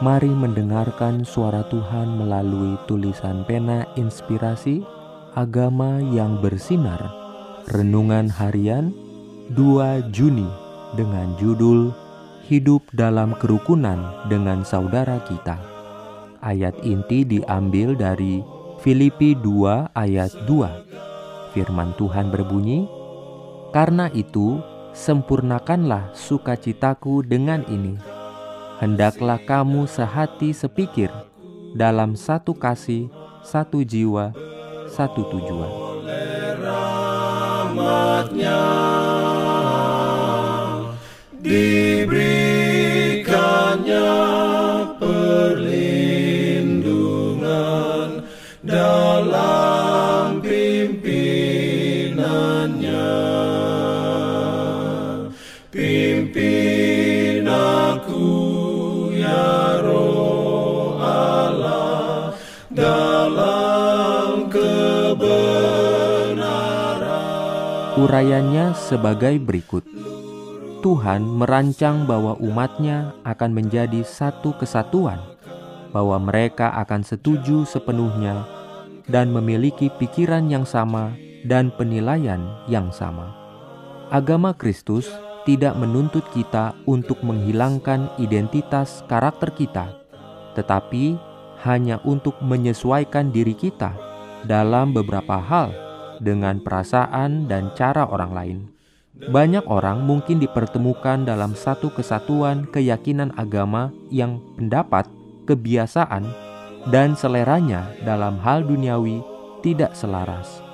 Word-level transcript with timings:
Mari 0.00 0.32
mendengarkan 0.32 1.28
suara 1.28 1.60
Tuhan 1.68 2.16
melalui 2.16 2.80
tulisan 2.88 3.44
pena 3.44 3.84
inspirasi 4.00 4.80
Agama 5.36 6.00
yang 6.00 6.40
bersinar 6.40 7.04
Renungan 7.68 8.32
Harian 8.32 8.96
2 9.52 10.08
Juni 10.08 10.48
dengan 10.96 11.36
judul 11.36 11.92
Hidup 12.48 12.80
dalam 12.96 13.36
Kerukunan 13.36 14.24
dengan 14.32 14.64
Saudara 14.64 15.20
Kita. 15.28 15.60
Ayat 16.40 16.80
inti 16.80 17.28
diambil 17.28 17.92
dari 17.92 18.40
Filipi 18.80 19.36
2 19.36 19.92
ayat 19.92 20.32
2. 20.48 21.52
Firman 21.52 21.92
Tuhan 22.00 22.32
berbunyi, 22.32 22.88
"Karena 23.68 24.08
itu, 24.16 24.64
sempurnakanlah 24.96 26.16
sukacitaku 26.16 27.20
dengan 27.20 27.68
ini: 27.68 28.19
hendaklah 28.80 29.36
kamu 29.36 29.84
sehati 29.84 30.56
sepikir 30.56 31.12
dalam 31.76 32.16
satu 32.16 32.56
kasih, 32.56 33.12
satu 33.44 33.84
jiwa, 33.84 34.32
satu 34.88 35.22
tujuan." 35.28 35.72
diberikannya 41.40 42.49
Urayanya 68.00 68.72
sebagai 68.72 69.36
berikut. 69.36 69.84
Tuhan 70.80 71.20
merancang 71.20 72.08
bahwa 72.08 72.32
umatnya 72.40 73.12
akan 73.28 73.52
menjadi 73.52 74.00
satu 74.00 74.56
kesatuan, 74.56 75.20
bahwa 75.92 76.16
mereka 76.16 76.72
akan 76.80 77.04
setuju 77.04 77.68
sepenuhnya 77.68 78.48
dan 79.04 79.28
memiliki 79.28 79.92
pikiran 80.00 80.48
yang 80.48 80.64
sama 80.64 81.12
dan 81.44 81.68
penilaian 81.76 82.40
yang 82.72 82.88
sama. 82.88 83.36
Agama 84.08 84.56
Kristus 84.56 85.04
tidak 85.44 85.76
menuntut 85.76 86.24
kita 86.32 86.72
untuk 86.88 87.20
menghilangkan 87.20 88.16
identitas 88.16 89.04
karakter 89.12 89.52
kita, 89.52 89.92
tetapi 90.56 91.20
hanya 91.68 92.00
untuk 92.08 92.40
menyesuaikan 92.40 93.28
diri 93.28 93.52
kita 93.52 93.92
dalam 94.48 94.96
beberapa 94.96 95.36
hal 95.36 95.89
dengan 96.20 96.60
perasaan 96.60 97.48
dan 97.50 97.72
cara 97.74 98.06
orang 98.06 98.32
lain. 98.32 98.58
Banyak 99.20 99.68
orang 99.68 100.06
mungkin 100.06 100.40
dipertemukan 100.40 101.28
dalam 101.28 101.52
satu 101.52 101.92
kesatuan 101.92 102.64
keyakinan 102.72 103.36
agama 103.36 103.92
yang 104.08 104.40
pendapat, 104.56 105.04
kebiasaan, 105.44 106.24
dan 106.88 107.12
seleranya 107.12 107.92
dalam 108.00 108.40
hal 108.40 108.64
duniawi 108.64 109.20
tidak 109.60 109.92
selaras. 109.92 110.64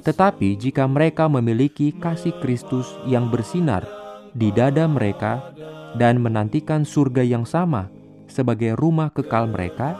Tetapi 0.00 0.56
jika 0.56 0.88
mereka 0.88 1.28
memiliki 1.28 1.92
kasih 1.92 2.32
Kristus 2.40 2.88
yang 3.04 3.28
bersinar 3.28 3.84
di 4.32 4.48
dada 4.48 4.88
mereka 4.88 5.52
dan 6.00 6.24
menantikan 6.24 6.88
surga 6.88 7.20
yang 7.20 7.44
sama 7.44 7.92
sebagai 8.24 8.78
rumah 8.80 9.12
kekal 9.12 9.44
mereka, 9.44 9.98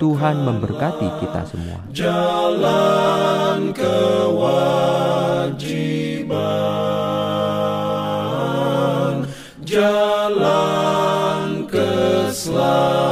Tuhan 0.00 0.44
memberkati 0.48 1.08
kita 1.20 1.44
semua. 1.44 1.76
jalan 1.92 3.68
slow. 12.40 13.09